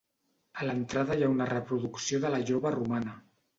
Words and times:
A 0.63 0.65
l'entrada 0.69 1.17
hi 1.19 1.27
ha 1.27 1.29
una 1.35 1.47
reproducció 1.51 2.23
de 2.25 2.35
la 2.37 2.43
lloba 2.51 2.75
romana. 2.81 3.17